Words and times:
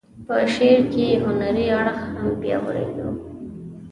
په 0.27 0.35
شعر 0.53 0.81
کې 0.91 1.01
یې 1.09 1.15
هنري 1.23 1.65
اړخ 1.79 1.97
هم 2.19 2.29
پیاوړی 2.41 2.87
و. 2.95 2.97